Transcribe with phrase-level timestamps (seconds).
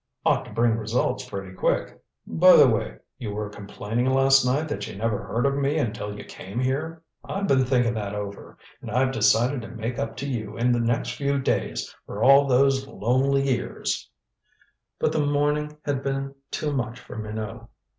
[0.25, 2.01] Ought to bring results pretty quick.
[2.25, 6.17] By the way, you were complaining last night that you never heard of me until
[6.17, 7.03] you came here.
[7.23, 10.79] I've been thinking that over, and I've decided to make up to you in the
[10.79, 14.09] next few days for all those lonely years"
[14.99, 17.67] But the morning had been too much for Minot.